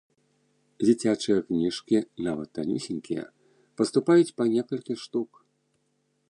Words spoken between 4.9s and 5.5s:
штук.